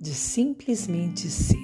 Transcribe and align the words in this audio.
de 0.00 0.14
simplesmente 0.14 1.28
ser. 1.28 1.56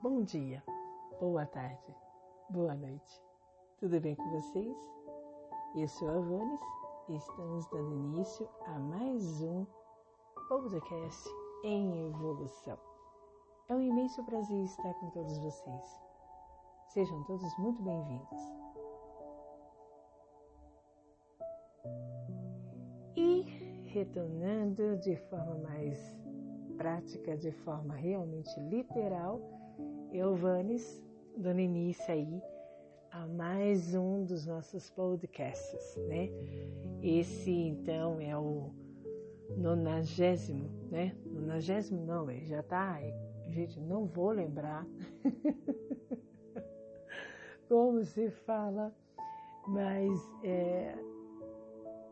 Bom 0.00 0.24
dia, 0.24 0.64
boa 1.20 1.46
tarde, 1.46 1.94
boa 2.50 2.74
noite. 2.74 3.22
Tudo 3.78 4.00
bem 4.00 4.16
com 4.16 4.30
vocês? 4.30 4.76
Eu 5.76 5.86
sou 5.86 6.08
a 6.08 6.18
Vanes 6.18 6.60
e 7.08 7.14
estamos 7.14 7.66
dando 7.68 7.94
início 7.94 8.48
a 8.66 8.78
mais 8.80 9.42
um 9.42 9.64
podcast 10.48 11.28
em 11.64 12.08
evolução. 12.08 12.91
É 13.72 13.74
um 13.74 13.80
imenso 13.80 14.22
prazer 14.24 14.64
estar 14.64 14.92
com 15.00 15.08
todos 15.08 15.38
vocês. 15.38 16.02
Sejam 16.88 17.24
todos 17.24 17.56
muito 17.56 17.82
bem-vindos. 17.82 18.38
E 23.16 23.46
retornando 23.86 24.98
de 24.98 25.16
forma 25.16 25.54
mais 25.54 25.98
prática, 26.76 27.34
de 27.34 27.50
forma 27.50 27.94
realmente 27.94 28.60
literal, 28.60 29.40
eu, 30.12 30.34
Vanes, 30.34 31.02
dando 31.38 31.60
início 31.60 32.12
aí 32.12 32.42
a 33.10 33.26
mais 33.26 33.94
um 33.94 34.22
dos 34.22 34.44
nossos 34.44 34.90
podcasts, 34.90 35.96
né? 36.08 36.28
Esse 37.02 37.50
então 37.50 38.20
é 38.20 38.36
o 38.36 38.70
nonagésimo, 39.56 40.68
né? 40.90 41.16
Nonagésimo 41.24 42.04
não, 42.04 42.30
já 42.44 42.62
tá 42.62 43.00
Gente, 43.48 43.80
não 43.80 44.06
vou 44.06 44.30
lembrar 44.30 44.86
como 47.68 48.04
se 48.04 48.30
fala, 48.30 48.94
mas 49.66 50.18
é, 50.42 50.96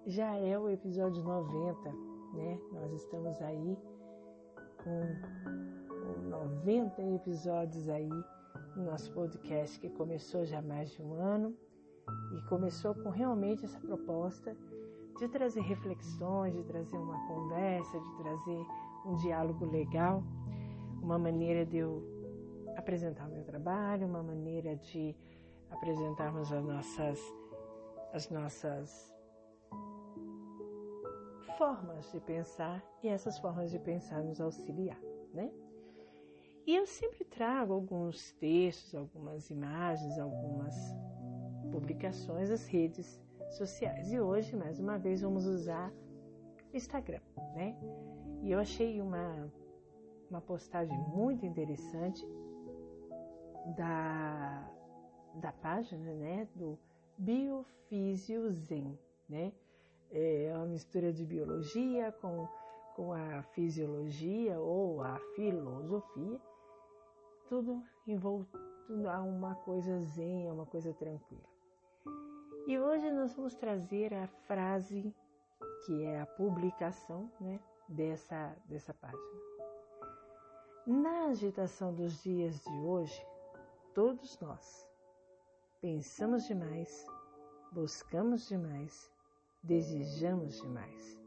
já 0.06 0.34
é 0.36 0.58
o 0.58 0.68
episódio 0.68 1.22
90, 1.22 1.90
né? 2.34 2.58
Nós 2.72 2.92
estamos 2.92 3.40
aí 3.42 3.78
com 4.82 6.28
90 6.28 7.02
episódios 7.02 7.88
aí 7.88 8.10
no 8.76 8.84
nosso 8.84 9.12
podcast 9.12 9.78
que 9.78 9.90
começou 9.90 10.44
já 10.44 10.58
há 10.58 10.62
mais 10.62 10.90
de 10.90 11.02
um 11.02 11.14
ano 11.14 11.54
e 12.36 12.42
começou 12.48 12.94
com 12.94 13.10
realmente 13.10 13.64
essa 13.64 13.78
proposta 13.80 14.56
de 15.18 15.28
trazer 15.28 15.60
reflexões, 15.60 16.54
de 16.54 16.64
trazer 16.64 16.96
uma 16.96 17.26
conversa, 17.26 18.00
de 18.00 18.16
trazer 18.16 18.66
um 19.04 19.16
diálogo 19.16 19.66
legal 19.66 20.22
uma 21.02 21.18
maneira 21.18 21.64
de 21.64 21.78
eu 21.78 22.02
apresentar 22.76 23.28
o 23.28 23.30
meu 23.30 23.44
trabalho, 23.44 24.06
uma 24.06 24.22
maneira 24.22 24.76
de 24.76 25.14
apresentarmos 25.70 26.52
as 26.52 26.64
nossas, 26.64 27.20
as 28.12 28.30
nossas 28.30 29.14
formas 31.58 32.10
de 32.10 32.20
pensar 32.20 32.82
e 33.02 33.08
essas 33.08 33.38
formas 33.38 33.70
de 33.70 33.78
pensar 33.78 34.22
nos 34.22 34.40
auxiliar, 34.40 34.98
né? 35.32 35.50
E 36.66 36.76
eu 36.76 36.86
sempre 36.86 37.24
trago 37.24 37.72
alguns 37.72 38.32
textos, 38.32 38.94
algumas 38.94 39.50
imagens, 39.50 40.18
algumas 40.18 40.74
publicações 41.70 42.48
das 42.48 42.66
redes 42.66 43.20
sociais. 43.50 44.12
E 44.12 44.20
hoje, 44.20 44.54
mais 44.56 44.78
uma 44.78 44.98
vez, 44.98 45.20
vamos 45.22 45.46
usar 45.46 45.92
o 46.72 46.76
Instagram, 46.76 47.20
né? 47.54 47.76
E 48.42 48.52
eu 48.52 48.58
achei 48.58 49.00
uma 49.00 49.50
uma 50.30 50.40
postagem 50.40 50.96
muito 51.08 51.44
interessante 51.44 52.26
da, 53.76 54.70
da 55.34 55.52
página 55.52 56.14
né, 56.14 56.48
do 56.54 56.78
Biofísio 57.18 58.50
Zen. 58.52 58.98
Né? 59.28 59.52
É 60.10 60.52
uma 60.56 60.66
mistura 60.66 61.12
de 61.12 61.24
biologia 61.24 62.12
com, 62.12 62.48
com 62.94 63.12
a 63.12 63.42
fisiologia 63.54 64.58
ou 64.58 65.02
a 65.02 65.18
filosofia, 65.34 66.40
tudo 67.48 67.82
envolto 68.06 68.58
a 69.08 69.20
uma 69.22 69.54
coisa 69.56 70.00
zen, 70.00 70.48
a 70.48 70.52
uma 70.52 70.66
coisa 70.66 70.92
tranquila. 70.94 71.48
E 72.66 72.78
hoje 72.78 73.10
nós 73.10 73.34
vamos 73.34 73.54
trazer 73.54 74.14
a 74.14 74.26
frase 74.46 75.14
que 75.84 76.04
é 76.04 76.20
a 76.20 76.26
publicação 76.26 77.30
né, 77.40 77.58
dessa, 77.88 78.54
dessa 78.68 78.94
página. 78.94 79.49
Na 80.86 81.26
agitação 81.26 81.92
dos 81.92 82.22
dias 82.22 82.64
de 82.64 82.72
hoje, 82.80 83.22
todos 83.94 84.40
nós 84.40 84.88
pensamos 85.78 86.46
demais, 86.46 87.06
buscamos 87.70 88.48
demais, 88.48 89.12
desejamos 89.62 90.58
demais 90.62 91.20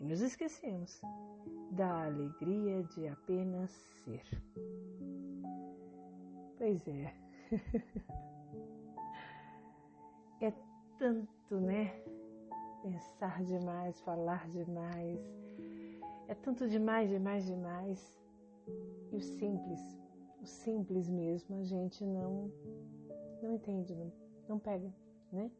e 0.00 0.04
nos 0.04 0.20
esquecemos 0.20 1.00
da 1.70 2.06
alegria 2.06 2.82
de 2.82 3.06
apenas 3.06 3.70
ser. 3.70 4.24
Pois 6.58 6.88
é. 6.88 7.14
é 10.42 10.52
tanto, 10.98 11.60
né? 11.60 11.92
Pensar 12.82 13.40
demais, 13.44 14.00
falar 14.00 14.48
demais. 14.48 15.20
É 16.26 16.34
tanto 16.34 16.68
demais, 16.68 17.08
demais, 17.08 17.46
demais 17.46 18.17
e 19.12 19.16
o 19.16 19.20
simples, 19.20 19.80
o 20.40 20.46
simples 20.46 21.08
mesmo, 21.08 21.58
a 21.58 21.64
gente 21.64 22.04
não, 22.04 22.50
não 23.42 23.54
entende, 23.54 23.94
não, 23.94 24.12
não 24.48 24.58
pega, 24.58 24.92
né? 25.32 25.50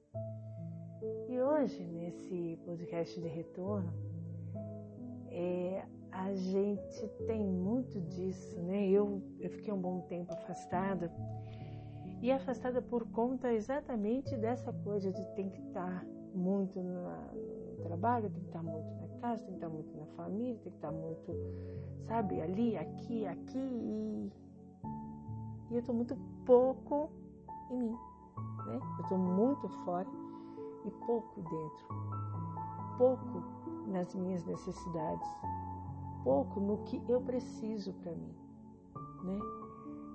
E 1.28 1.40
hoje, 1.40 1.84
nesse 1.84 2.58
podcast 2.64 3.20
de 3.20 3.28
retorno, 3.28 3.92
é, 5.30 5.84
a 6.10 6.34
gente 6.34 7.08
tem 7.26 7.44
muito 7.44 8.00
disso, 8.00 8.60
né? 8.62 8.88
Eu, 8.88 9.22
eu 9.38 9.50
fiquei 9.50 9.72
um 9.72 9.80
bom 9.80 10.00
tempo 10.02 10.32
afastada 10.32 11.12
e 12.20 12.32
afastada 12.32 12.82
por 12.82 13.08
conta 13.10 13.52
exatamente 13.52 14.36
dessa 14.36 14.72
coisa 14.72 15.12
de 15.12 15.24
tem 15.34 15.48
que 15.48 15.60
estar 15.60 16.04
muito 16.34 16.82
na, 16.82 17.32
no 17.32 17.82
trabalho, 17.84 18.30
tem 18.30 18.42
que 18.42 18.48
estar 18.48 18.62
muito 18.62 18.90
na 19.00 19.07
casa, 19.20 19.42
tem 19.42 19.52
que 19.52 19.56
estar 19.56 19.68
muito 19.68 19.96
na 19.96 20.06
família, 20.16 20.58
tem 20.62 20.72
que 20.72 20.78
estar 20.78 20.92
muito, 20.92 21.32
sabe, 22.06 22.40
ali, 22.40 22.76
aqui, 22.76 23.26
aqui 23.26 23.58
e, 23.58 24.32
e 25.70 25.74
eu 25.74 25.80
estou 25.80 25.94
muito 25.94 26.16
pouco 26.44 27.10
em 27.70 27.78
mim, 27.78 27.98
né? 28.66 28.80
Eu 28.98 29.02
estou 29.02 29.18
muito 29.18 29.68
fora 29.84 30.08
e 30.84 30.90
pouco 31.06 31.42
dentro, 31.42 31.88
pouco 32.96 33.42
nas 33.86 34.14
minhas 34.14 34.44
necessidades, 34.44 35.28
pouco 36.24 36.60
no 36.60 36.78
que 36.84 37.02
eu 37.08 37.20
preciso 37.20 37.92
para 37.94 38.12
mim, 38.12 38.34
né? 39.24 39.38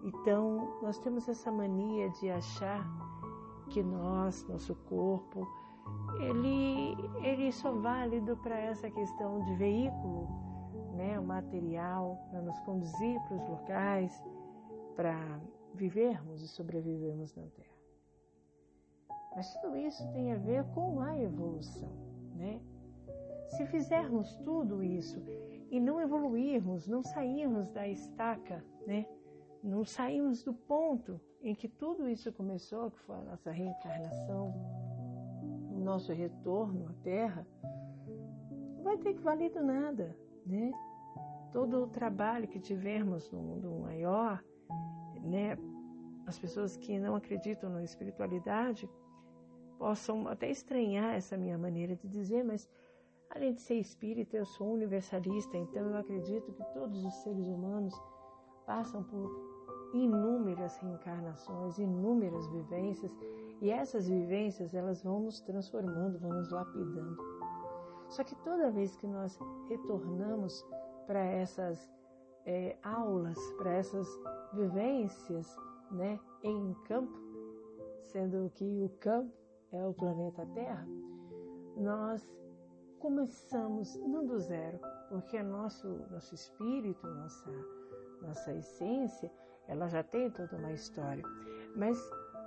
Então, 0.04 0.80
nós 0.82 0.98
temos 1.00 1.30
essa 1.30 1.50
mania 1.50 2.10
de 2.10 2.30
achar 2.30 2.86
que 3.70 3.82
nós, 3.82 4.46
nosso 4.50 4.76
corpo, 4.76 5.48
ele, 6.20 6.96
ele 7.26 7.52
só 7.52 7.72
válido 7.72 8.38
para 8.38 8.58
essa 8.58 8.90
questão 8.90 9.44
de 9.44 9.56
veículo, 9.56 10.28
né, 10.96 11.20
o 11.20 11.24
material, 11.24 12.18
para 12.30 12.42
nos 12.42 12.60
conduzir 12.60 13.20
para 13.22 13.36
os 13.36 13.50
locais, 13.50 14.24
para 14.96 15.40
vivermos 15.74 16.42
e 16.42 16.48
sobrevivermos 16.48 17.36
na 17.36 17.44
Terra. 17.44 17.74
Mas 19.36 19.54
tudo 19.56 19.78
isso 19.78 20.08
tem 20.12 20.32
a 20.32 20.38
ver 20.38 20.64
com 20.74 21.00
a 21.00 21.20
evolução, 21.20 21.92
né? 22.36 22.62
Se 23.50 23.66
fizermos 23.66 24.36
tudo 24.38 24.84
isso 24.84 25.22
e 25.72 25.80
não 25.80 26.00
evoluirmos, 26.00 26.88
não 26.88 27.02
sairmos 27.02 27.68
da 27.70 27.88
estaca, 27.88 28.64
né? 28.86 29.08
Não 29.64 29.84
sairmos 29.84 30.44
do 30.44 30.54
ponto 30.54 31.20
em 31.42 31.56
que 31.56 31.68
tudo 31.68 32.08
isso 32.08 32.32
começou, 32.32 32.92
que 32.92 33.00
foi 33.00 33.16
a 33.16 33.22
nossa 33.22 33.52
reencarnação, 33.52 34.54
nosso 35.84 36.12
retorno 36.14 36.88
à 36.90 36.94
Terra, 37.04 37.46
não 38.76 38.84
vai 38.84 38.98
ter 38.98 39.14
que 39.14 39.22
valido 39.22 39.62
nada, 39.64 40.16
né? 40.46 40.72
Todo 41.52 41.84
o 41.84 41.88
trabalho 41.88 42.48
que 42.48 42.60
tivermos 42.60 43.30
no 43.32 43.40
mundo 43.40 43.70
maior 43.82 44.44
né, 45.24 45.58
as 46.28 46.38
pessoas 46.38 46.76
que 46.78 47.00
não 47.00 47.16
acreditam 47.16 47.70
na 47.70 47.84
espiritualidade 47.84 48.90
possam 49.78 50.28
até 50.28 50.50
estranhar 50.50 51.16
essa 51.16 51.38
minha 51.38 51.58
maneira 51.58 51.96
de 51.96 52.08
dizer, 52.08 52.44
mas 52.44 52.70
além 53.30 53.54
de 53.54 53.62
ser 53.62 53.76
espírita, 53.76 54.38
eu 54.38 54.46
sou 54.46 54.74
universalista, 54.74 55.58
então 55.58 55.90
eu 55.90 55.98
acredito 55.98 56.54
que 56.54 56.64
todos 56.74 57.04
os 57.04 57.14
seres 57.16 57.48
humanos 57.48 57.94
passam 58.66 59.04
por 59.04 59.54
inúmeras 59.94 60.76
reencarnações, 60.78 61.78
inúmeras 61.78 62.48
vivências, 62.48 63.16
e 63.62 63.70
essas 63.70 64.08
vivências 64.08 64.74
elas 64.74 65.04
vão 65.04 65.22
nos 65.22 65.40
transformando, 65.42 66.20
vão 66.20 66.32
nos 66.32 66.50
lapidando. 66.52 67.18
Só 68.10 68.24
que 68.24 68.36
toda 68.44 68.72
vez 68.72 68.96
que 68.96 69.08
nós 69.08 69.40
retornamos 69.70 70.66
para 71.08 71.24
essas 71.24 71.90
é, 72.46 72.76
aulas, 72.84 73.38
para 73.58 73.72
essas 73.72 74.08
vivências, 74.54 75.56
né, 75.92 76.20
em 76.44 76.74
campo, 76.86 77.18
sendo 78.06 78.50
que 78.56 78.84
o 78.84 78.90
campo 79.00 79.32
é 79.72 79.86
o 79.86 79.94
planeta 79.94 80.46
Terra, 80.54 80.86
nós 81.78 82.28
começamos 83.00 83.96
não 83.98 84.26
do 84.26 84.40
zero, 84.40 84.80
porque 85.10 85.42
nosso 85.42 85.88
nosso 86.12 86.36
espírito, 86.36 87.08
nossa 87.08 87.50
nossa 88.24 88.54
essência, 88.54 89.32
ela 89.68 89.88
já 89.88 90.04
tem 90.04 90.30
toda 90.32 90.58
uma 90.58 90.72
história, 90.72 91.24
mas 91.76 91.98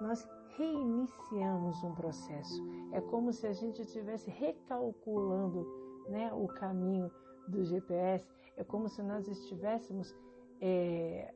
nós 0.00 0.28
reiniciamos 0.56 1.82
um 1.84 1.94
processo. 1.94 2.62
É 2.92 3.00
como 3.00 3.32
se 3.32 3.46
a 3.46 3.52
gente 3.52 3.82
estivesse 3.82 4.30
recalculando 4.30 5.66
né, 6.08 6.32
o 6.32 6.46
caminho 6.46 7.10
do 7.48 7.64
GPS, 7.64 8.26
é 8.56 8.64
como 8.64 8.88
se 8.88 9.02
nós 9.02 9.28
estivéssemos 9.28 10.14
é, 10.60 11.32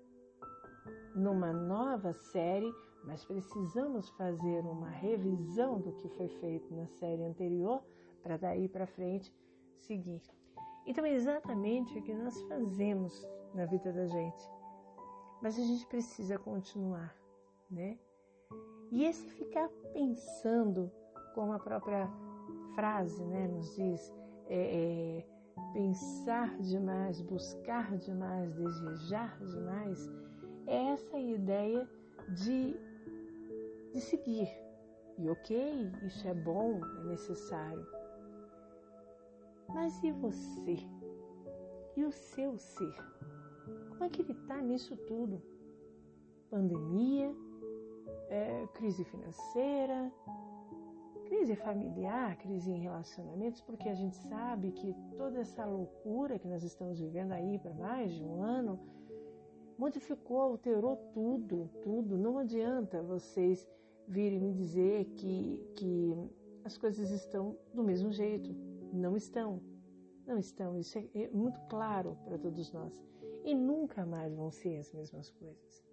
numa 1.14 1.52
nova 1.52 2.12
série, 2.12 2.72
mas 3.04 3.24
precisamos 3.24 4.08
fazer 4.10 4.60
uma 4.60 4.88
revisão 4.88 5.80
do 5.80 5.92
que 5.92 6.08
foi 6.10 6.28
feito 6.28 6.74
na 6.74 6.86
série 6.86 7.24
anterior 7.24 7.82
para 8.22 8.36
daí 8.36 8.68
para 8.68 8.86
frente 8.86 9.34
seguir. 9.76 10.22
Então 10.90 11.06
é 11.06 11.12
exatamente 11.12 11.96
o 11.96 12.02
que 12.02 12.12
nós 12.12 12.42
fazemos 12.48 13.24
na 13.54 13.64
vida 13.64 13.92
da 13.92 14.08
gente. 14.08 14.50
Mas 15.40 15.56
a 15.56 15.62
gente 15.62 15.86
precisa 15.86 16.36
continuar, 16.36 17.16
né? 17.70 17.96
E 18.90 19.04
esse 19.04 19.30
ficar 19.30 19.68
pensando, 19.92 20.90
como 21.32 21.52
a 21.52 21.60
própria 21.60 22.10
frase 22.74 23.24
né, 23.24 23.46
nos 23.46 23.72
diz, 23.76 24.12
é, 24.48 25.20
é, 25.20 25.26
pensar 25.72 26.58
demais, 26.58 27.22
buscar 27.22 27.96
demais, 27.96 28.52
desejar 28.56 29.38
demais, 29.44 30.10
é 30.66 30.86
essa 30.86 31.16
ideia 31.16 31.88
de, 32.30 32.76
de 33.92 34.00
seguir. 34.00 34.48
E 35.18 35.30
ok, 35.30 35.92
isso 36.02 36.26
é 36.26 36.34
bom, 36.34 36.80
é 36.98 37.04
necessário. 37.04 37.99
Mas 39.74 40.02
e 40.02 40.10
você? 40.12 40.76
E 41.96 42.04
o 42.04 42.12
seu 42.12 42.56
ser? 42.58 42.94
Como 43.90 44.04
é 44.04 44.08
que 44.08 44.22
ele 44.22 44.32
está 44.32 44.60
nisso 44.60 44.96
tudo? 44.96 45.42
Pandemia, 46.50 47.34
é, 48.28 48.66
crise 48.74 49.04
financeira, 49.04 50.12
crise 51.26 51.54
familiar, 51.54 52.36
crise 52.38 52.70
em 52.70 52.80
relacionamentos, 52.80 53.60
porque 53.60 53.88
a 53.88 53.94
gente 53.94 54.16
sabe 54.16 54.72
que 54.72 54.94
toda 55.16 55.38
essa 55.38 55.64
loucura 55.64 56.38
que 56.38 56.48
nós 56.48 56.64
estamos 56.64 56.98
vivendo 56.98 57.32
aí 57.32 57.58
para 57.58 57.72
mais 57.74 58.12
de 58.12 58.24
um 58.24 58.42
ano 58.42 58.80
modificou, 59.78 60.40
alterou 60.40 60.96
tudo, 61.14 61.70
tudo. 61.82 62.18
Não 62.18 62.38
adianta 62.38 63.02
vocês 63.02 63.68
virem 64.08 64.40
me 64.40 64.52
dizer 64.52 65.04
que, 65.16 65.64
que 65.76 66.14
as 66.64 66.76
coisas 66.76 67.10
estão 67.10 67.56
do 67.72 67.82
mesmo 67.82 68.12
jeito. 68.12 68.54
Não 68.92 69.16
estão. 69.16 69.60
Não 70.26 70.38
estão. 70.38 70.76
Isso 70.76 70.98
é, 70.98 71.08
é 71.14 71.28
muito 71.30 71.60
claro 71.68 72.16
para 72.24 72.38
todos 72.38 72.72
nós. 72.72 72.92
E 73.44 73.54
nunca 73.54 74.04
mais 74.04 74.34
vão 74.34 74.50
ser 74.50 74.78
as 74.78 74.92
mesmas 74.92 75.30
coisas. 75.30 75.84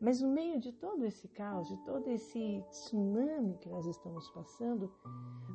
Mas 0.00 0.20
no 0.20 0.28
meio 0.28 0.58
de 0.58 0.72
todo 0.72 1.04
esse 1.04 1.28
caos, 1.28 1.68
de 1.68 1.76
todo 1.84 2.08
esse 2.08 2.64
tsunami 2.70 3.56
que 3.58 3.68
nós 3.68 3.86
estamos 3.86 4.28
passando, 4.30 4.92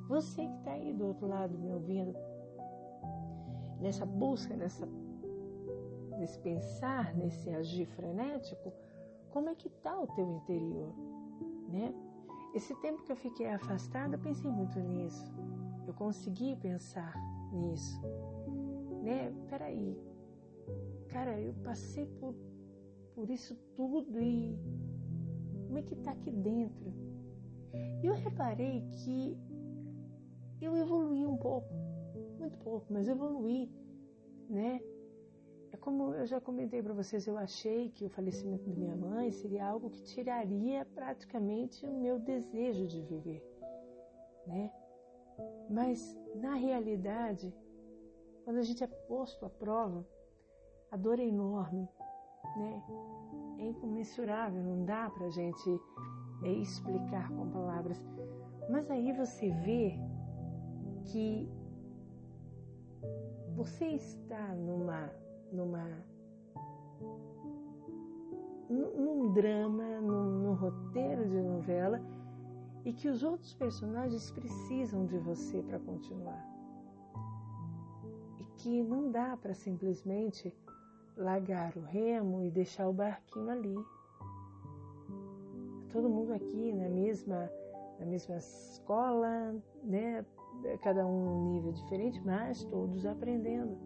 você 0.07 0.47
que 0.47 0.57
está 0.59 0.71
aí 0.71 0.93
do 0.93 1.05
outro 1.05 1.27
lado 1.27 1.57
me 1.57 1.69
ouvindo, 1.69 2.15
nessa 3.81 4.05
busca, 4.05 4.55
nessa, 4.55 4.87
nesse 6.17 6.39
pensar, 6.39 7.13
nesse 7.13 7.49
agir 7.49 7.87
frenético, 7.87 8.71
como 9.31 9.49
é 9.49 9.55
que 9.55 9.67
está 9.67 9.99
o 9.99 10.07
teu 10.07 10.31
interior, 10.31 10.93
né? 11.67 11.93
Esse 12.53 12.73
tempo 12.75 13.03
que 13.03 13.11
eu 13.11 13.17
fiquei 13.17 13.47
afastada, 13.49 14.17
pensei 14.17 14.49
muito 14.49 14.79
nisso. 14.79 15.29
Eu 15.87 15.93
consegui 15.93 16.55
pensar 16.57 17.15
nisso, 17.51 18.01
né? 19.01 19.33
Peraí, 19.49 19.97
cara, 21.07 21.39
eu 21.39 21.53
passei 21.63 22.05
por 22.19 22.35
por 23.15 23.31
isso 23.31 23.55
tudo 23.75 24.21
e 24.21 24.55
como 25.65 25.79
é 25.79 25.81
que 25.81 25.95
está 25.95 26.11
aqui 26.11 26.29
dentro? 26.29 26.93
E 28.03 28.05
eu 28.05 28.13
reparei 28.13 28.81
que 28.91 29.35
eu 30.61 30.77
evoluí 30.77 31.25
um 31.25 31.35
pouco, 31.35 31.67
muito 32.37 32.57
pouco, 32.59 32.85
mas 32.93 33.07
evoluí, 33.07 33.71
né? 34.47 34.79
É 35.71 35.77
como 35.77 36.13
eu 36.13 36.27
já 36.27 36.39
comentei 36.39 36.81
para 36.83 36.93
vocês, 36.93 37.25
eu 37.25 37.37
achei 37.39 37.89
que 37.89 38.05
o 38.05 38.09
falecimento 38.09 38.69
da 38.69 38.75
minha 38.75 38.95
mãe 38.95 39.31
seria 39.31 39.65
algo 39.65 39.89
que 39.89 40.03
tiraria 40.03 40.85
praticamente 40.85 41.87
o 41.87 41.99
meu 41.99 42.19
desejo 42.19 42.85
de 42.85 43.01
viver, 43.01 43.43
né? 44.45 44.71
Mas 45.69 46.17
na 46.35 46.55
realidade, 46.55 47.53
quando 48.43 48.57
a 48.57 48.63
gente 48.63 48.83
é 48.83 48.87
posto 48.87 49.45
à 49.45 49.49
prova, 49.49 50.05
a 50.91 50.97
dor 50.97 51.19
é 51.19 51.25
enorme, 51.25 51.87
né? 52.57 52.83
É 53.59 53.65
incomensurável, 53.65 54.63
não 54.63 54.85
dá 54.85 55.09
para 55.09 55.25
a 55.25 55.29
gente 55.29 55.81
é, 56.43 56.49
explicar 56.49 57.29
com 57.29 57.49
palavras. 57.49 58.01
Mas 58.69 58.89
aí 58.89 59.11
você 59.11 59.49
vê 59.51 59.99
que 61.05 61.49
você 63.55 63.85
está 63.87 64.53
numa, 64.55 65.11
numa, 65.51 66.05
num 68.69 69.33
drama, 69.33 69.99
num, 70.01 70.43
num 70.43 70.53
roteiro 70.53 71.27
de 71.27 71.41
novela 71.41 72.16
e 72.87 72.93
que 72.93 73.09
os 73.09 73.21
outros 73.21 73.53
personagens 73.53 74.31
precisam 74.31 75.05
de 75.05 75.17
você 75.17 75.61
para 75.61 75.77
continuar. 75.77 76.41
E 78.39 78.45
que 78.55 78.81
não 78.81 79.11
dá 79.11 79.35
para 79.35 79.53
simplesmente 79.53 80.55
largar 81.17 81.75
o 81.75 81.81
remo 81.81 82.41
e 82.41 82.49
deixar 82.49 82.87
o 82.87 82.93
barquinho 82.93 83.49
ali. 83.49 83.75
Todo 85.91 86.09
mundo 86.09 86.31
aqui 86.31 86.71
na 86.71 86.87
mesma, 86.87 87.51
na 87.99 88.05
mesma 88.05 88.37
escola, 88.37 89.53
né? 89.83 90.25
Cada 90.81 91.05
um 91.05 91.49
um 91.49 91.53
nível 91.55 91.73
diferente, 91.73 92.21
mas 92.23 92.63
todos 92.63 93.05
aprendendo, 93.05 93.77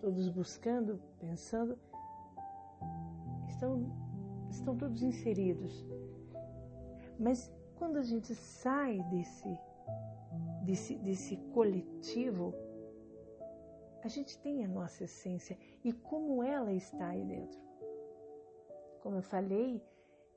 todos 0.00 0.26
buscando, 0.30 0.98
pensando, 1.20 1.78
estão, 3.46 3.92
estão 4.48 4.74
todos 4.74 5.02
inseridos. 5.02 5.86
Mas 7.18 7.52
quando 7.76 7.96
a 7.98 8.02
gente 8.02 8.34
sai 8.34 9.02
desse, 9.10 9.58
desse, 10.64 10.96
desse 10.98 11.36
coletivo, 11.52 12.54
a 14.02 14.08
gente 14.08 14.38
tem 14.38 14.64
a 14.64 14.68
nossa 14.68 15.04
essência 15.04 15.58
e 15.84 15.92
como 15.92 16.42
ela 16.42 16.72
está 16.72 17.08
aí 17.08 17.24
dentro. 17.24 17.60
Como 19.02 19.16
eu 19.16 19.22
falei, 19.22 19.82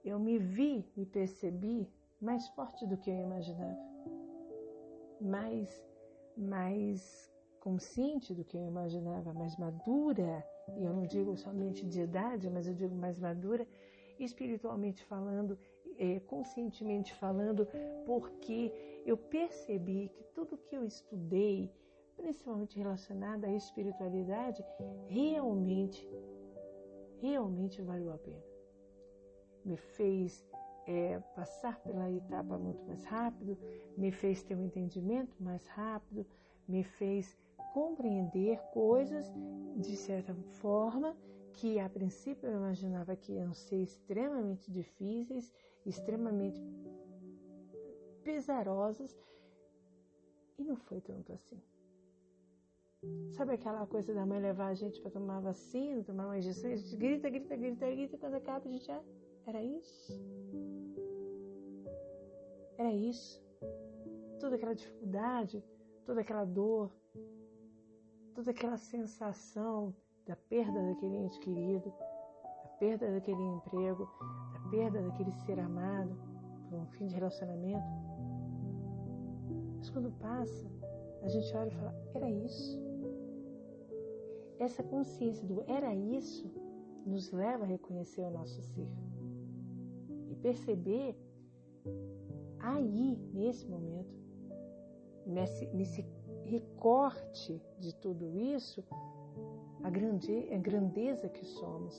eu 0.04 0.20
me 0.20 0.38
vi, 0.38 0.86
me 0.96 1.06
percebi 1.06 1.88
mais 2.22 2.48
forte 2.50 2.86
do 2.86 2.98
que 2.98 3.10
eu 3.10 3.16
imaginava, 3.16 3.80
mais, 5.22 5.86
mais 6.36 7.32
consciente 7.60 8.34
do 8.34 8.44
que 8.44 8.58
eu 8.58 8.66
imaginava, 8.66 9.34
mais 9.34 9.56
madura, 9.58 10.46
e 10.78 10.84
eu 10.84 10.94
não 10.94 11.06
digo 11.06 11.36
somente 11.36 11.86
de 11.86 12.02
idade, 12.02 12.50
mas 12.50 12.68
eu 12.68 12.74
digo 12.74 12.96
mais 12.96 13.20
madura, 13.20 13.68
espiritualmente 14.20 15.04
falando, 15.06 15.58
é, 16.00 16.20
conscientemente 16.22 17.14
falando, 17.14 17.68
porque 18.06 18.72
eu 19.06 19.18
percebi 19.18 20.10
que 20.10 20.24
tudo 20.34 20.58
que 20.58 20.76
eu 20.76 20.86
estudei, 20.86 21.70
principalmente 22.16 22.80
relacionada 22.80 23.48
à 23.48 23.54
espiritualidade, 23.54 24.64
realmente, 25.08 26.10
realmente 27.22 27.82
valeu 27.82 28.14
a 28.14 28.18
pena. 28.18 28.44
Me 29.66 29.76
fez 29.76 30.48
é, 30.88 31.20
passar 31.36 31.80
pela 31.82 32.10
etapa 32.10 32.58
muito 32.58 32.84
mais 32.86 33.04
rápido, 33.04 33.58
me 33.98 34.12
fez 34.12 34.42
ter 34.42 34.56
um 34.56 34.64
entendimento 34.64 35.36
mais 35.44 35.68
rápido, 35.68 36.26
me 36.68 36.84
fez 36.84 37.38
compreender 37.74 38.60
coisas 38.74 39.32
de 39.76 39.96
certa 39.96 40.34
forma 40.62 41.16
que 41.54 41.80
a 41.80 41.90
princípio 41.90 42.50
eu 42.50 42.58
imaginava 42.58 43.16
que 43.16 43.34
iam 43.34 43.54
ser 43.54 43.82
extremamente 43.84 44.72
difíceis, 44.72 45.52
extremamente 45.86 46.62
pesarosas, 48.24 49.18
e 50.58 50.64
não 50.64 50.76
foi 50.76 51.02
tanto 51.02 51.34
assim. 51.34 51.62
Sabe 53.32 53.54
aquela 53.54 53.88
coisa 53.88 54.14
da 54.14 54.26
mãe 54.26 54.42
levar 54.42 54.68
a 54.68 54.74
gente 54.74 55.00
para 55.02 55.12
tomar 55.12 55.40
vacina, 55.40 56.04
tomar 56.04 56.26
uma 56.26 56.38
injeção, 56.38 56.70
a 56.70 56.76
gente 56.76 56.98
grita, 56.98 57.30
grita, 57.30 57.56
grita, 57.56 57.90
grita, 57.90 58.18
quando 58.18 58.36
acaba 58.36 58.68
a 58.68 58.72
gente 58.72 58.86
já. 58.86 59.02
Era 59.46 59.64
isso? 59.64 60.14
Era 62.78 62.92
isso? 62.94 63.42
Toda 64.40 64.58
aquela 64.58 64.76
dificuldade, 64.76 65.64
toda 66.06 66.22
aquela 66.22 66.44
dor, 66.44 66.92
toda 68.36 68.52
aquela 68.52 68.78
sensação 68.78 69.96
da 70.26 70.36
perda 70.36 70.82
daquele 70.82 71.16
ente 71.16 71.40
querido, 71.40 71.90
da 72.64 72.70
perda 72.80 73.12
daquele 73.12 73.42
emprego, 73.42 74.10
perda 74.70 75.02
daquele 75.02 75.32
ser 75.32 75.60
amado 75.60 76.16
por 76.70 76.80
um 76.80 76.86
fim 76.88 77.08
de 77.08 77.16
relacionamento. 77.16 77.88
Mas 79.78 79.90
quando 79.90 80.12
passa, 80.20 80.68
a 81.24 81.28
gente 81.28 81.56
olha 81.56 81.70
e 81.70 81.76
fala: 81.76 81.96
era 82.14 82.30
isso. 82.30 82.80
Essa 84.60 84.84
consciência 84.84 85.48
do 85.48 85.64
era 85.68 85.94
isso 85.96 86.52
nos 87.06 87.32
leva 87.32 87.64
a 87.64 87.68
reconhecer 87.68 88.22
o 88.22 88.30
nosso 88.30 88.62
ser 88.62 88.88
e 90.30 90.36
perceber 90.36 91.16
aí, 92.60 93.18
nesse 93.34 93.68
momento, 93.68 94.14
nesse, 95.26 95.66
nesse 95.68 96.06
recorte 96.44 97.62
de 97.80 97.96
tudo 97.96 98.36
isso, 98.38 98.84
a, 99.84 99.90
grande, 99.90 100.54
a 100.54 100.58
grandeza 100.58 101.30
que 101.30 101.46
somos, 101.46 101.98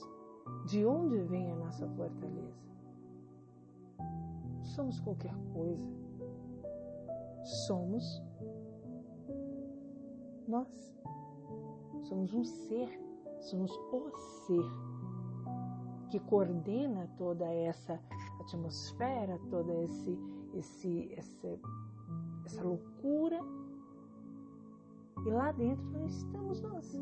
de 0.65 0.85
onde 0.85 1.17
vem 1.23 1.51
a 1.51 1.55
nossa 1.55 1.87
fortaleza. 1.89 2.61
Somos 4.63 4.99
qualquer 4.99 5.35
coisa, 5.53 5.87
somos 7.43 8.21
nós. 10.47 10.91
Somos 12.03 12.33
um 12.33 12.43
ser, 12.43 12.89
somos 13.39 13.71
o 13.71 14.11
ser 14.45 14.91
que 16.09 16.19
coordena 16.19 17.07
toda 17.17 17.45
essa 17.45 17.97
atmosfera, 18.41 19.39
toda 19.49 19.73
esse, 19.83 20.19
esse, 20.53 21.13
essa, 21.13 21.59
essa 22.45 22.63
loucura. 22.63 23.39
E 25.25 25.29
lá 25.29 25.51
dentro 25.53 25.83
nós 25.91 26.13
estamos 26.15 26.61
nós. 26.61 26.99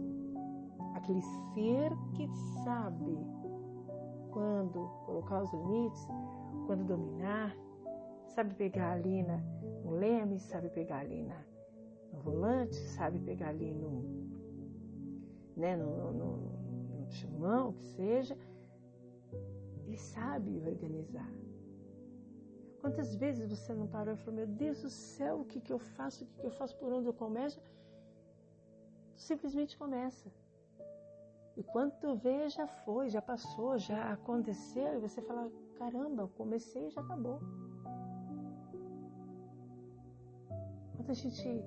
Aquele 0.93 1.21
ser 1.53 1.91
que 2.13 2.27
sabe 2.63 3.17
quando 4.31 4.87
colocar 5.05 5.41
os 5.41 5.51
limites, 5.53 6.07
quando 6.65 6.85
dominar, 6.85 7.55
sabe 8.27 8.53
pegar 8.55 8.91
ali 8.93 9.23
na, 9.23 9.37
no 9.83 9.91
leme, 9.91 10.39
sabe 10.39 10.69
pegar 10.69 10.99
ali 10.99 11.23
na, 11.23 11.41
no 12.13 12.19
volante, 12.21 12.75
sabe 12.75 13.19
pegar 13.19 13.49
ali 13.49 13.73
no, 13.73 14.03
né, 15.55 15.75
no, 15.75 16.13
no, 16.13 16.37
no 16.99 17.05
timão, 17.07 17.73
que 17.73 17.83
seja. 17.83 18.37
Ele 19.85 19.97
sabe 19.97 20.61
organizar. 20.65 21.29
Quantas 22.81 23.15
vezes 23.15 23.49
você 23.49 23.73
não 23.73 23.87
parou 23.87 24.13
e 24.13 24.17
falou: 24.17 24.35
Meu 24.35 24.47
Deus 24.47 24.81
do 24.81 24.89
céu, 24.89 25.41
o 25.41 25.45
que, 25.45 25.59
que 25.59 25.73
eu 25.73 25.79
faço? 25.79 26.23
O 26.23 26.27
que, 26.27 26.39
que 26.39 26.45
eu 26.45 26.51
faço? 26.51 26.77
Por 26.77 26.93
onde 26.93 27.07
eu 27.07 27.13
começo? 27.13 27.59
Simplesmente 29.15 29.77
começa. 29.77 30.31
E 31.59 31.63
quando 31.63 31.91
tu 31.99 32.15
vê, 32.15 32.47
já 32.47 32.65
foi, 32.65 33.09
já 33.09 33.21
passou, 33.21 33.77
já 33.77 34.13
aconteceu, 34.13 34.95
e 34.95 34.99
você 34.99 35.21
fala: 35.21 35.51
Caramba, 35.77 36.23
eu 36.23 36.29
comecei 36.29 36.87
e 36.87 36.89
já 36.89 37.01
acabou. 37.01 37.41
Quando 40.95 41.09
a 41.09 41.13
gente 41.13 41.61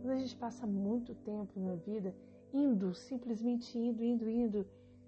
quando 0.00 0.14
a 0.14 0.18
gente 0.18 0.36
passa 0.36 0.66
muito 0.66 1.14
tempo 1.14 1.60
na 1.60 1.76
vida 1.76 2.12
indo, 2.52 2.92
simplesmente 2.92 3.78
indo, 3.78 4.02
indo, 4.02 4.28
indo, 4.28 4.66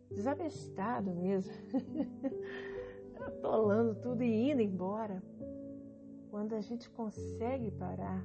desabestado 0.09 1.13
mesmo, 1.13 1.53
atolando 3.19 3.97
tudo 3.97 4.23
e 4.23 4.53
indo 4.53 4.63
embora. 4.63 5.21
Quando 6.31 6.55
a 6.55 6.61
gente 6.61 6.89
consegue 6.91 7.73
parar, 7.73 8.25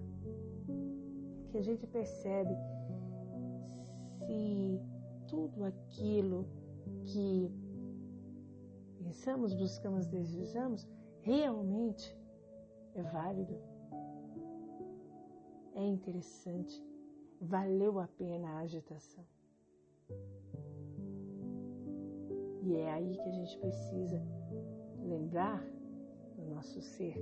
que 1.49 1.57
a 1.57 1.61
gente 1.63 1.87
percebe 1.87 2.55
se 4.27 4.79
tudo 5.29 5.63
aquilo 5.63 6.45
que 7.05 7.51
pensamos, 8.97 9.53
buscamos, 9.53 10.07
desejamos, 10.07 10.87
realmente 11.21 12.17
é 12.95 13.03
válido 13.03 13.57
é 15.79 15.85
interessante, 15.85 16.83
valeu 17.39 17.99
a 17.99 18.07
pena 18.07 18.49
a 18.49 18.59
agitação. 18.59 19.23
E 22.61 22.75
é 22.75 22.91
aí 22.91 23.15
que 23.15 23.29
a 23.29 23.31
gente 23.31 23.57
precisa 23.59 24.21
lembrar 25.01 25.63
do 26.35 26.53
nosso 26.53 26.81
ser. 26.81 27.15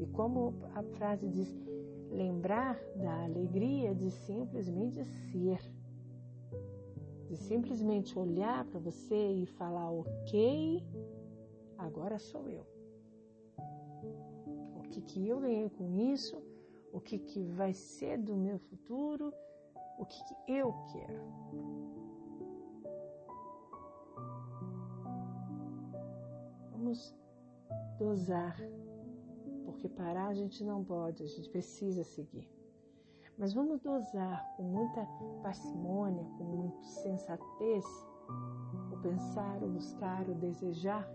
E 0.00 0.06
como 0.08 0.54
a 0.74 0.82
frase 0.82 1.28
diz, 1.28 1.56
lembrar 2.10 2.76
da 2.96 3.24
alegria 3.24 3.94
de 3.94 4.10
simplesmente 4.10 5.04
ser, 5.04 5.60
de 7.30 7.36
simplesmente 7.38 8.18
olhar 8.18 8.66
para 8.66 8.78
você 8.78 9.32
e 9.32 9.46
falar: 9.46 9.90
ok, 9.90 10.84
agora 11.78 12.18
sou 12.18 12.46
eu. 12.50 12.66
O 14.76 14.82
que, 14.90 15.00
que 15.00 15.26
eu 15.26 15.40
ganhei 15.40 15.70
com 15.70 15.96
isso? 16.12 16.50
o 16.92 17.00
que, 17.00 17.18
que 17.18 17.44
vai 17.44 17.72
ser 17.72 18.18
do 18.18 18.36
meu 18.36 18.58
futuro, 18.58 19.32
o 19.98 20.04
que, 20.04 20.18
que 20.24 20.52
eu 20.52 20.74
quero. 20.92 21.22
Vamos 26.72 27.14
dosar, 27.98 28.56
porque 29.64 29.88
parar 29.88 30.28
a 30.28 30.34
gente 30.34 30.64
não 30.64 30.82
pode, 30.82 31.22
a 31.22 31.26
gente 31.26 31.48
precisa 31.48 32.02
seguir. 32.02 32.48
Mas 33.38 33.52
vamos 33.54 33.80
dosar 33.80 34.54
com 34.56 34.62
muita 34.62 35.06
parcimônia, 35.42 36.24
com 36.36 36.44
muita 36.44 36.82
sensatez, 36.82 37.84
o 38.92 38.96
pensar, 38.98 39.62
o 39.62 39.68
buscar, 39.68 40.28
o 40.28 40.34
desejar, 40.34 41.08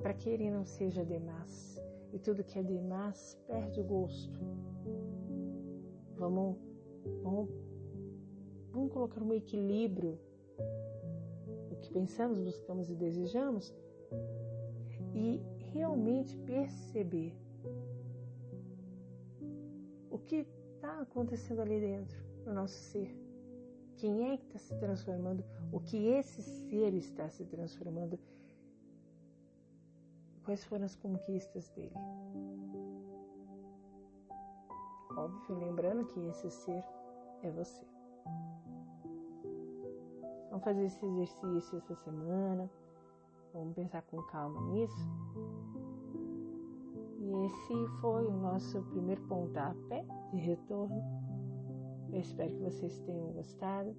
para 0.00 0.14
que 0.14 0.28
ele 0.28 0.50
não 0.50 0.64
seja 0.64 1.04
demais. 1.04 1.80
E 2.12 2.18
tudo 2.18 2.44
que 2.44 2.58
é 2.58 2.62
demais 2.62 3.38
perde 3.46 3.80
o 3.80 3.84
gosto. 3.84 4.40
Vamos, 6.16 6.56
vamos, 7.22 7.50
vamos 8.70 8.92
colocar 8.92 9.22
um 9.22 9.34
equilíbrio 9.34 10.18
no 11.70 11.76
que 11.76 11.92
pensamos, 11.92 12.38
buscamos 12.40 12.88
e 12.90 12.94
desejamos 12.94 13.74
e 15.14 15.40
realmente 15.72 16.36
perceber 16.38 17.36
o 20.10 20.18
que 20.18 20.46
está 20.88 21.02
acontecendo 21.02 21.60
ali 21.60 21.78
dentro 21.80 22.16
no 22.46 22.54
nosso 22.54 22.74
ser. 22.74 23.14
Quem 23.98 24.30
é 24.30 24.36
que 24.38 24.46
está 24.46 24.58
se 24.58 24.74
transformando? 24.78 25.44
O 25.70 25.80
que 25.80 26.06
esse 26.08 26.42
ser 26.42 26.94
está 26.94 27.28
se 27.28 27.44
transformando? 27.44 28.18
Quais 30.44 30.64
foram 30.64 30.86
as 30.86 30.94
conquistas 30.94 31.68
dele? 31.70 31.92
Óbvio, 35.14 35.58
lembrando 35.58 36.06
que 36.06 36.20
esse 36.28 36.50
ser 36.50 36.82
é 37.42 37.50
você. 37.50 37.84
Vamos 40.48 40.64
fazer 40.64 40.84
esse 40.84 41.04
exercício 41.04 41.78
essa 41.78 41.94
semana. 41.96 42.70
Vamos 43.52 43.74
pensar 43.74 44.02
com 44.02 44.22
calma 44.22 44.60
nisso. 44.72 44.96
E 47.28 47.44
esse 47.44 47.86
foi 48.00 48.26
o 48.26 48.30
nosso 48.30 48.82
primeiro 48.84 49.20
pontapé 49.26 50.02
de 50.30 50.38
retorno. 50.38 51.02
Eu 52.10 52.20
espero 52.20 52.50
que 52.50 52.62
vocês 52.62 52.98
tenham 53.00 53.32
gostado. 53.32 53.94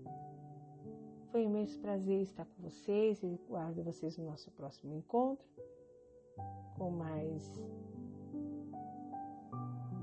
Foi 1.31 1.45
um 1.45 1.49
imenso 1.51 1.79
prazer 1.79 2.23
estar 2.23 2.45
com 2.45 2.63
vocês 2.63 3.21
e 3.21 3.39
guardo 3.47 3.83
vocês 3.83 4.17
no 4.17 4.25
nosso 4.25 4.49
próximo 4.51 4.95
encontro 4.95 5.45
com 6.75 6.89
mais 6.89 7.61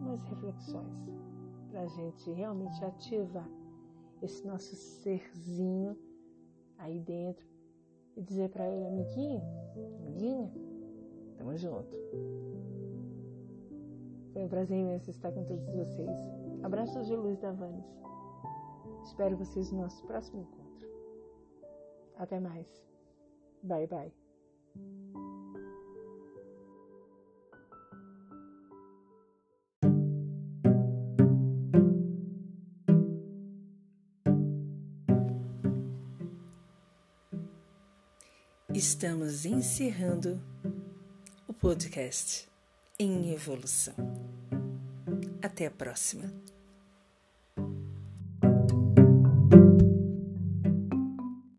umas 0.01 0.23
reflexões 0.23 1.11
para 1.71 1.81
a 1.81 1.87
gente 1.89 2.31
realmente 2.31 2.85
ativar 2.85 3.49
esse 4.23 4.47
nosso 4.47 4.77
serzinho 4.77 5.99
aí 6.79 7.01
dentro 7.01 7.45
e 8.17 8.23
dizer 8.23 8.51
para 8.51 8.69
ele, 8.69 8.87
amiguinho, 8.87 9.43
amiguinha, 10.01 10.53
tamo 11.37 11.57
junto. 11.57 11.97
Foi 14.37 14.45
um 14.45 14.49
prazer 14.49 14.77
imenso 14.77 15.11
estar 15.11 15.33
com 15.33 15.43
todos 15.45 15.65
vocês. 15.71 16.11
Abraços 16.63 17.07
de 17.07 17.17
luz 17.17 17.39
da 17.39 17.53
Vannes. 17.53 17.87
Espero 19.03 19.35
vocês 19.35 19.73
no 19.73 19.81
nosso 19.81 20.05
próximo 20.05 20.43
encontro. 20.43 20.87
Até 22.19 22.39
mais. 22.39 22.67
Bye 23.63 23.87
bye. 23.87 24.13
Estamos 38.75 39.47
encerrando 39.47 40.39
o 41.49 41.55
podcast 41.55 42.55
em 42.99 43.33
evolução. 43.33 43.95
Até 45.43 45.67
a 45.67 45.71
próxima! 45.71 46.33